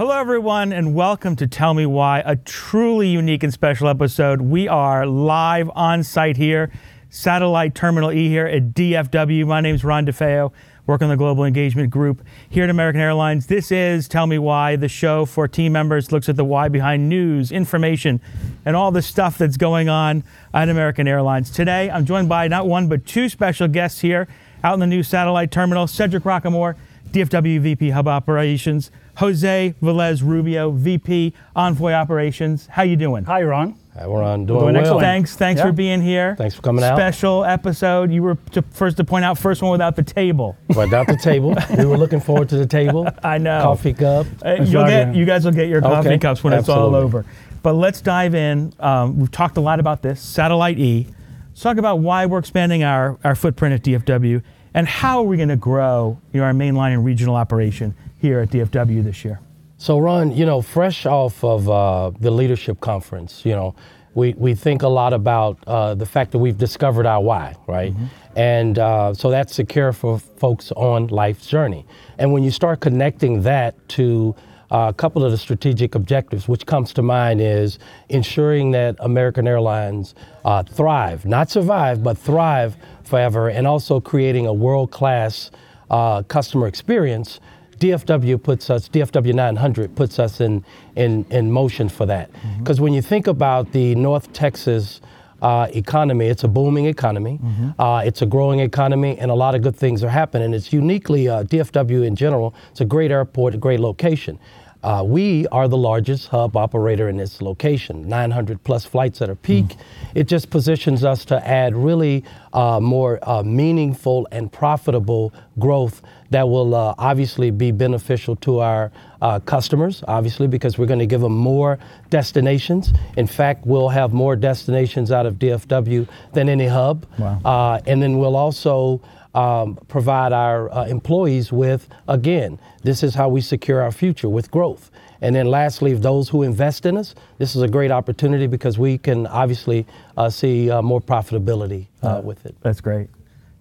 [0.00, 4.40] Hello, everyone, and welcome to Tell Me Why, a truly unique and special episode.
[4.40, 6.72] We are live on site here,
[7.10, 9.46] Satellite Terminal E here at DFW.
[9.46, 10.52] My name is Ron DeFeo,
[10.86, 13.48] work on the Global Engagement Group here at American Airlines.
[13.48, 17.10] This is Tell Me Why, the show for team members, looks at the why behind
[17.10, 18.22] news, information,
[18.64, 20.24] and all the stuff that's going on
[20.54, 21.50] at American Airlines.
[21.50, 24.28] Today, I'm joined by not one, but two special guests here
[24.64, 26.76] out in the new Satellite Terminal, Cedric Rockamore,
[27.10, 32.66] DFW VP Hub Operations, Jose Velez Rubio, VP Envoy Operations.
[32.68, 33.24] How you doing?
[33.24, 33.78] Hi, Ron.
[33.94, 34.82] Hi, we're on doing, Doing well.
[34.82, 35.02] excellent.
[35.02, 35.66] Thanks, thanks Yeah.
[35.66, 36.36] for being here.
[36.38, 36.96] Thanks for coming out.
[36.96, 38.10] Special episode.
[38.10, 40.56] You were to, first to point out first one without the table.
[40.74, 43.06] Without the table, we were looking forward to the table.
[43.22, 43.60] I know.
[43.60, 44.26] Coffee cup.
[44.42, 47.26] Uh, you'll get, you guys will get your coffee Okay, cups when it's all over.
[47.62, 48.72] But let's dive in.
[48.80, 51.06] Um, we've talked a lot about this Satellite E.
[51.50, 54.42] Let's talk about why we're expanding our, our footprint at DFW
[54.74, 58.40] and how are we going to grow you know, our mainline and regional operation here
[58.40, 59.40] at DFW this year.
[59.78, 63.74] So, Ron, you know, fresh off of uh, the leadership conference, you know,
[64.14, 67.94] we, we think a lot about uh, the fact that we've discovered our why, right?
[68.36, 71.86] And uh, so that's secure for folks on life's journey.
[72.18, 74.34] And when you start connecting that to
[74.70, 79.48] uh, a couple of the strategic objectives, which comes to mind is ensuring that American
[79.48, 85.50] Airlines uh, thrive, not survive, but thrive forever, and also creating a world class
[85.90, 87.40] uh, customer experience.
[87.78, 90.64] DFW puts us, DFW 900 puts us in,
[90.96, 92.30] in, in motion for that.
[92.58, 95.00] Because when you think about the North Texas
[95.42, 97.40] uh, economy, it's a booming economy,
[97.78, 100.52] uh, it's a growing economy, and a lot of good things are happening.
[100.54, 104.38] It's uniquely, uh, DFW in general, it's a great airport, a great location.
[104.82, 109.36] Uh, we are the largest hub operator in this location, 900 plus flights at a
[109.36, 109.76] peak.
[110.14, 116.00] It just positions us to add really uh, more uh, meaningful and profitable growth
[116.30, 121.06] that will uh, obviously be beneficial to our uh, customers, obviously, because we're going to
[121.06, 121.78] give them more
[122.08, 122.92] destinations.
[123.16, 127.04] In fact, we'll have more destinations out of DFW than any hub.
[127.18, 127.40] Wow.
[127.44, 129.02] Uh, and then we'll also
[129.34, 134.50] um, provide our uh, employees with, again, this is how we secure our future with
[134.50, 134.90] growth.
[135.20, 138.98] And then lastly, those who invest in us, this is a great opportunity because we
[138.98, 139.86] can obviously
[140.16, 142.56] uh, see uh, more profitability uh, with it.
[142.62, 143.08] That's great.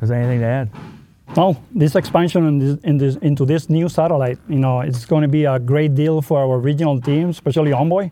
[0.00, 0.70] Is there anything to add?
[1.36, 5.22] No, this expansion in this, in this, into this new satellite, you know, it's going
[5.22, 8.10] to be a great deal for our regional team, especially Envoy.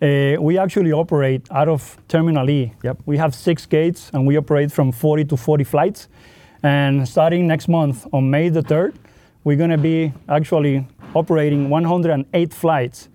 [0.00, 2.72] Uh, we actually operate out of Terminal E.
[2.82, 2.98] Yep.
[3.06, 6.08] We have six gates, and we operate from 40 to 40 flights.
[6.62, 8.94] And starting next month, on May the 3rd,
[9.44, 13.08] we're going to be actually operating 108 flights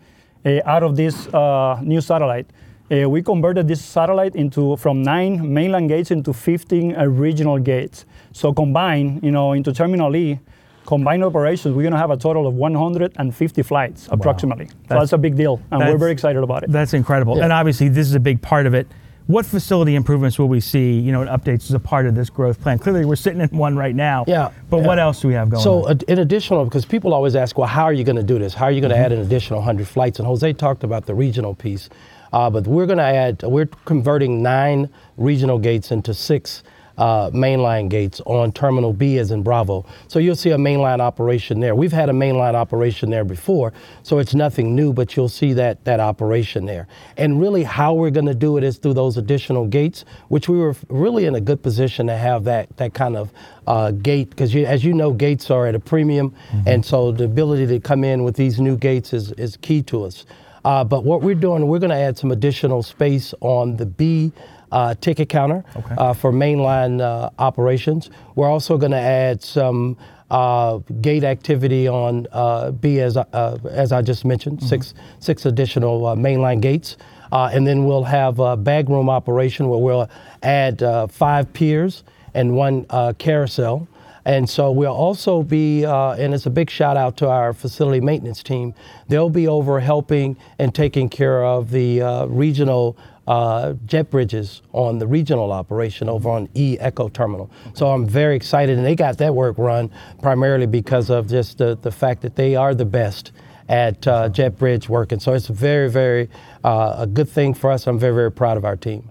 [0.46, 2.47] uh, out of this uh, new satellite.
[2.91, 8.06] Uh, we converted this satellite into from nine mainline gates into 15 uh, regional gates.
[8.34, 10.40] So combined, you know, into Terminal E,
[10.86, 14.68] combined operations, we're going to have a total of 150 flights approximately.
[14.68, 16.72] so That's- that's a big deal, and we're very excited about it.
[16.72, 17.38] That's incredible.
[17.38, 17.44] Yeah.
[17.46, 18.88] And obviously, this is a big part of it.
[19.27, 22.29] What facility improvements will we see, you know, and updates as a part of this
[22.29, 22.79] growth plan?
[22.79, 24.23] Clearly, we're sitting in one right now.
[24.25, 25.99] Yeah, But what else do we have going So, on?
[26.07, 28.53] in additional, because people always ask, well, how are you going to do this?
[28.53, 30.19] How are you going to add an additional 100 flights?
[30.19, 31.89] And Jose talked about the regional piece,
[32.31, 36.63] uh, but we're going to add, we're converting nine regional gates into six
[36.97, 39.85] uh, mainline gates on Terminal B as in Bravo.
[40.08, 41.75] So you'll see a mainline operation there.
[41.75, 45.84] We've had a mainline operation there before, so it's nothing new, but you'll see that,
[45.86, 46.88] that operation there.
[47.18, 50.57] And really, how we're going to do it is through those additional gates, which we
[50.57, 53.31] were really in a good position to have that, that kind of
[53.68, 56.34] uh, gate, because you, as you know, gates are at a premium,
[56.66, 60.03] and so the ability to come in with these new gates is, is key to
[60.03, 60.25] us.
[60.66, 64.34] Uh, but what we're doing, we're going to add some additional space on the B
[64.72, 65.95] uh, ticket counter Okay.
[65.97, 68.09] uh, for mainline uh, operations.
[68.35, 69.97] We're also going to add some
[70.29, 75.45] uh, gate activity on uh, B, as, I- uh, as I just mentioned, six, six
[75.45, 76.97] additional uh, mainline gates.
[77.31, 80.09] Uh, and then we'll have a bag room operation where we'll
[80.44, 83.88] add uh, five piers and one uh, carousel.
[84.27, 88.01] And so we'll also be, uh, and it's a big shout out to our facility
[88.01, 88.74] maintenance team.
[89.07, 95.00] They'll be over helping and taking care of the uh, regional uh, jet bridges on
[95.00, 97.50] the regional operation over on E Echo Terminal.
[97.74, 99.89] So I'm very excited, and they got that work run
[100.21, 103.31] primarily because of just the, the fact that they are the best
[103.69, 105.21] at uh, jet bridge working.
[105.21, 106.30] So it's a very, very
[106.65, 107.88] uh, a good thing for us.
[107.88, 109.09] I'm very, very proud of our team.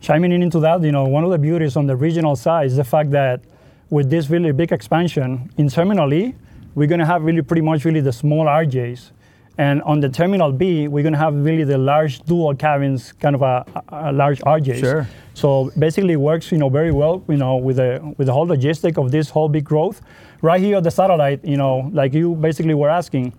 [0.00, 2.76] Chiming in into that, you know, one of the beauties on the regional side is
[2.76, 3.40] the fact that
[3.92, 6.34] with this really big expansion in Terminal E,
[6.74, 9.10] we're going to have really pretty much really the small RJs.
[9.58, 13.34] And on the Terminal B, we're going to have really the large dual cabins, kind
[13.34, 14.80] of a, a large RJs.
[14.80, 15.06] Sure.
[15.34, 18.46] So basically, it works you know very well you know with the with the whole
[18.46, 20.00] logistic of this whole big growth.
[20.40, 23.34] Right here at the satellite, you know, like you basically were asking,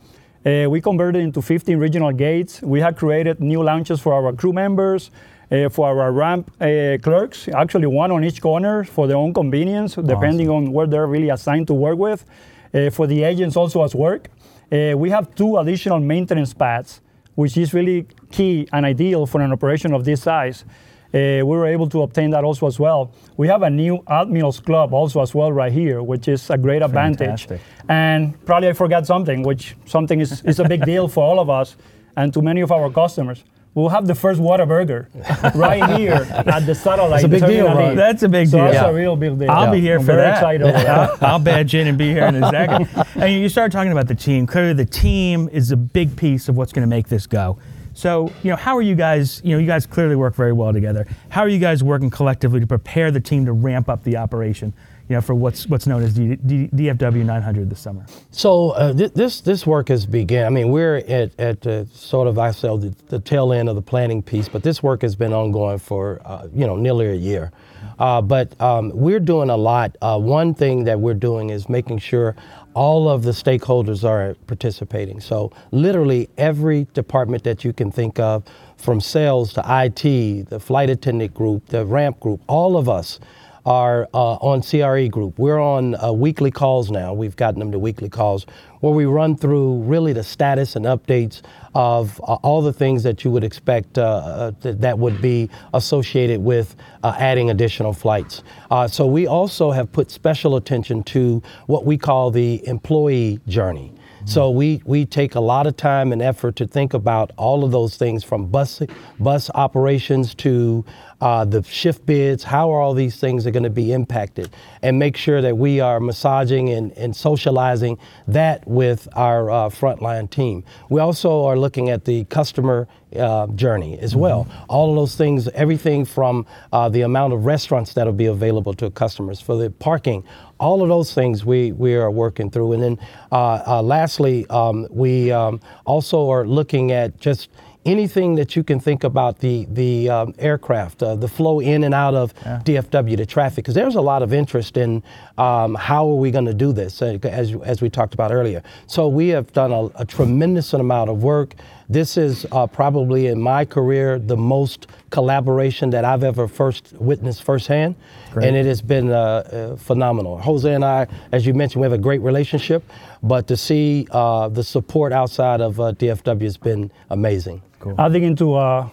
[0.45, 2.61] Uh, we converted into 15 regional gates.
[2.61, 5.09] We have created new lounges for our crew members,
[5.51, 9.95] uh, for our ramp uh, clerks, actually one on each corner for their own convenience,
[9.95, 12.25] depending on where they're really assigned to work with.
[12.73, 14.29] Uh, for the agents also as work.
[14.71, 17.01] Uh, we have two additional maintenance pads,
[17.35, 20.65] which is really key and ideal for an operation of this size.
[21.13, 23.11] Uh, we were able to obtain that also as well.
[23.37, 26.81] We have a new Admirals Club also as well right here, which is a great
[26.81, 27.45] advantage.
[27.45, 27.61] Fantastic.
[27.87, 31.51] And probably I forgot something, which something is, is a big deal for all of
[31.51, 31.77] us
[32.15, 33.43] and to many of our customers.
[33.75, 35.07] We'll have the first Whataburger
[35.55, 37.21] right here at the satellite.
[37.21, 37.93] That's a big deal, terminal Ron.
[37.93, 37.95] E.
[37.95, 38.65] That's a big so deal.
[38.65, 38.89] That's Yeah.
[38.89, 39.49] a real big deal.
[39.49, 40.33] I'll be here I'm for very that.
[40.35, 41.23] excited over that.
[41.23, 42.87] I'll badge in and be here in a second.
[43.15, 44.45] and you start talking about the team.
[44.45, 47.57] Clearly, the team is a big piece of what's going to make this go.
[47.95, 49.41] So, you know, how are you guys?
[49.43, 51.07] You know, you guys clearly work very well together.
[51.29, 54.73] How are you guys working collectively to prepare the team to ramp up the operation?
[55.13, 58.03] You know, for what's what's known as D, D, DFW 900 this summer.
[58.31, 60.43] So uh, th- this this work has begun.
[60.43, 63.75] I mean, we're at at uh, sort of I say the, the tail end of
[63.75, 67.13] the planning piece, but this work has been ongoing for uh, you know nearly a
[67.13, 67.51] year.
[67.99, 69.95] Uh, but um, we're doing a lot.
[70.01, 72.35] Uh, one thing that we're doing is making sure
[72.73, 75.19] all of the stakeholders are participating.
[75.19, 78.45] So literally every department that you can think of,
[78.77, 83.19] from sales to IT, the flight attendant group, the ramp group, all of us
[83.65, 85.39] are uh, on CRE group.
[85.39, 87.13] We're on uh, weekly calls now.
[87.13, 88.45] We've gotten them to weekly calls
[88.81, 91.41] where we run through really the status and updates
[91.73, 95.49] of uh, all the things that you would expect uh, uh, th- that would be
[95.73, 98.43] associated with uh, adding additional flights.
[98.89, 103.93] So we also have put special attention to what we call the employee journey.
[104.25, 107.71] So we, we take a lot of time and effort to think about all of
[107.71, 108.81] those things from bus
[109.19, 110.85] bus operations to
[111.19, 112.43] uh, the shift bids.
[112.43, 114.49] How are all these things are going to be impacted,
[114.81, 117.97] and make sure that we are massaging and, and socializing
[118.27, 120.63] that with our uh, frontline team.
[120.89, 124.47] We also are looking at the customer uh, journey as well.
[124.69, 128.89] All of those things, everything from uh, the amount of restaurants that'll be available to
[128.91, 130.23] customers for the parking,
[130.59, 132.73] all of those things we, we are working through.
[132.73, 132.99] And then
[133.31, 137.49] uh, uh, lastly, um, we um, also are looking at just
[137.85, 141.93] anything that you can think about the the um, aircraft, uh, the flow in and
[141.93, 145.03] out of DFW, the traffic, because there's a lot of interest in
[145.37, 148.63] um, how are we going to do this, uh, as as we talked about earlier.
[148.87, 151.55] So we have done a, a tremendous amount of work.
[151.93, 157.43] This is uh, probably in my career the most collaboration that I've ever first witnessed
[157.43, 157.93] firsthand,
[158.33, 160.39] and it has been uh, uh, phenomenal.
[160.39, 162.81] Jose and I, as you mentioned, we have a great relationship,
[163.21, 167.61] but to see uh, the support outside of uh, DFW has been amazing.
[167.99, 168.89] Adding into uh,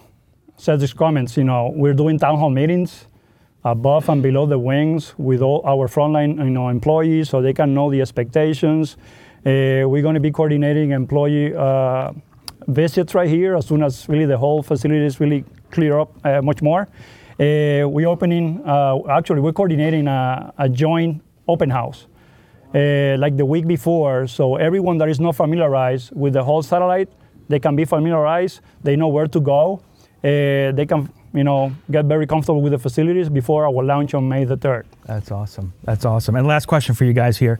[0.55, 3.07] Cedric's comments, you know, we're doing town hall meetings
[3.63, 7.73] above and below the wings with all our frontline, you know, employees, so they can
[7.73, 8.95] know the expectations.
[9.43, 12.11] Uh, we're going to be coordinating employee uh,
[12.67, 16.41] visits right here as soon as really the whole facility is really clear up uh,
[16.41, 16.87] much more.
[17.39, 22.07] Uh, we're opening, uh, actually, we're coordinating a, a joint open house
[22.75, 24.27] uh, like the week before.
[24.27, 27.09] So everyone that is not familiarized with the whole satellite,
[27.49, 28.61] they can be familiarized.
[28.83, 29.81] They know where to go.
[30.23, 34.29] Uh, they can, you know, get very comfortable with the facilities before our launch on
[34.29, 34.85] May the third.
[35.05, 35.73] That's awesome.
[35.83, 36.35] That's awesome.
[36.35, 37.59] And last question for you guys here.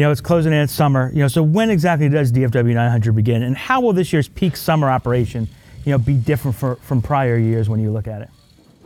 [0.00, 1.10] You know, it's closing in at summer.
[1.12, 4.56] You know, so when exactly does DFW 900 begin, and how will this year's peak
[4.56, 5.46] summer operation,
[5.84, 8.30] you know, be different for, from prior years when you look at it?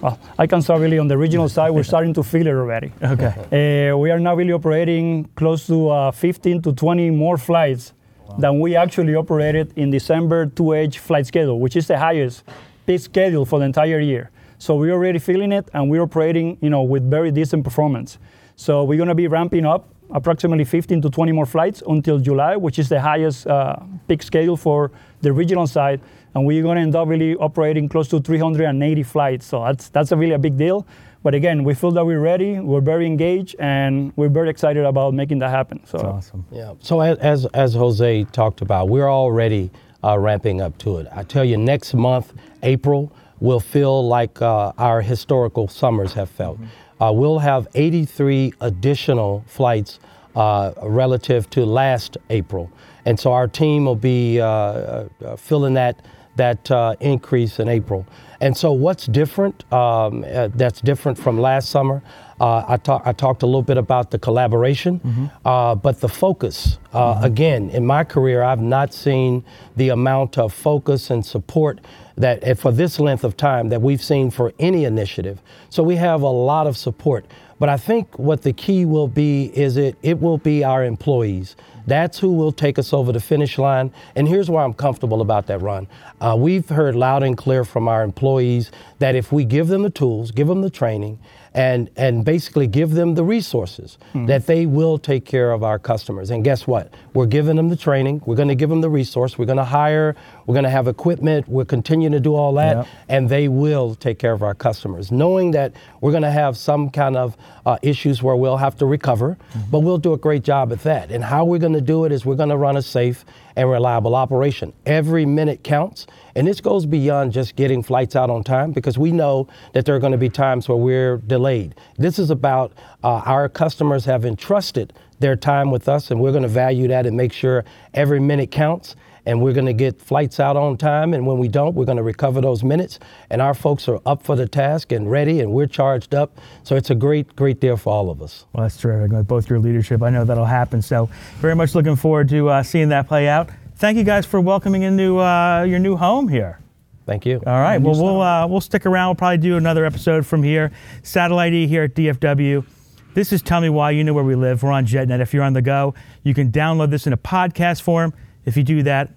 [0.01, 1.71] Well, I can start really on the regional side.
[1.71, 2.91] We're starting to feel it already.
[3.01, 3.93] Okay.
[3.93, 7.93] Uh, we are now really operating close to uh, 15 to 20 more flights
[8.41, 12.43] than we actually operated in December 2H flight schedule, which is the highest
[12.89, 14.33] peak schedule for the entire year.
[14.59, 18.19] So we're already feeling it, and we're operating, you know, with very decent performance.
[18.57, 22.57] So we're going to be ramping up approximately 15 to 20 more flights until July,
[22.57, 23.77] which is the highest uh,
[24.09, 24.91] peak schedule for
[25.23, 26.01] the regional side.
[26.35, 29.47] And we're going to end up really operating close to 380 flights.
[29.47, 30.87] So that's that's a really a big deal.
[31.23, 35.15] But again, we feel that we're ready, we're very engaged, and we're very excited about
[35.15, 35.81] making that happen.
[35.87, 36.45] So That's awesome.
[36.51, 36.75] Yeah.
[36.81, 39.71] So as as, as Jose talked about, we're already
[40.05, 41.07] uh, ramping up to it.
[41.13, 43.11] I tell you, next month, April,
[43.41, 46.59] will feel like uh, our historical summers have felt.
[47.01, 49.99] Uh, we'll have 83 additional flights
[50.37, 52.71] uh, relative to last April,
[53.05, 56.01] and so our team will be uh, uh, filling that
[56.37, 58.07] that uh, increase in April.
[58.41, 59.71] And so, what's different?
[59.73, 62.03] Um, uh, that's different from last summer.
[62.41, 65.27] Uh, I, talk, I talked a little bit about the collaboration, Mm-hmm.
[65.45, 66.79] uh, but the focus.
[66.93, 69.45] Uh, Again, in my career, I've not seen
[69.77, 71.81] the amount of focus and support
[72.17, 75.41] that eh, for this length of time that we've seen for any initiative.
[75.71, 77.25] So we have a lot of support.
[77.61, 81.57] But I think what the key will be is it it will be our employees.
[81.87, 83.93] That's who will take us over the finish line.
[84.17, 85.87] And here's why I'm comfortable about that Ron.
[86.21, 89.91] Uh, we've heard loud and clear from our employees that if we give them the
[89.91, 91.19] tools, give them the training,
[91.57, 96.31] and and basically give them the resources that they will take care of our customers.
[96.31, 96.93] And guess what?
[97.13, 98.23] We're giving them the training.
[98.27, 99.39] We're going to give them the resource.
[99.39, 100.17] We're going to hire.
[100.47, 101.49] We're going to have equipment.
[101.49, 102.87] We're continuing to do all that, Yep.
[103.09, 106.91] and they will take care of our customers, knowing that we're going to have some
[106.91, 107.37] kind of
[107.67, 109.39] uh, issues where we'll have to recover,
[109.71, 111.11] but we'll do a great job at that.
[111.13, 113.25] And how we're going to do it is we're going to run a safe
[113.57, 114.73] and reliable operation.
[114.87, 119.13] Every minute counts, and this goes beyond just getting flights out on time because we
[119.13, 121.75] know that there are going to be times where we're delayed.
[121.97, 126.43] This is about uh, our customers have entrusted their time with us, and we're going
[126.43, 130.39] to value that and make sure every minute counts and we're going to get flights
[130.39, 131.15] out on time.
[131.15, 132.99] And when we don't, we're going to recover those minutes.
[133.31, 136.39] And our folks are up for the task and ready, and we're charged up.
[136.63, 138.47] So it's a great, great deal for all of us.
[138.53, 139.13] Well, that's terrific.
[139.13, 140.83] With both your leadership, I know that'll happen.
[140.83, 143.51] So, very much looking forward to uh, seeing that play out.
[143.77, 146.61] Thank you guys for welcoming into uh, your new home here.
[147.07, 147.43] Thank you.
[147.47, 147.79] All right.
[147.79, 149.09] Well, we'll uh, we'll stick around.
[149.09, 150.73] We'll probably do another episode from here.
[151.03, 152.65] Satellite E here at DFW.
[153.13, 153.91] This is Tell Me Why.
[153.91, 154.63] You know where we live.
[154.63, 155.21] We're on JetNet.
[155.21, 158.15] If you're on the go, you can download this in a podcast form.
[158.45, 159.11] If you do that,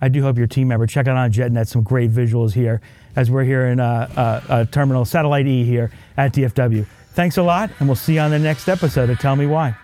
[0.00, 0.86] I do hope you're team member.
[0.86, 2.80] Check out on JetNet some great visuals here
[3.16, 6.86] as we're here in uh, uh, uh, Terminal Satellite E here at DFW.
[7.12, 9.76] Thanks a lot, and we'll see you on the next episode of Tell Me Why.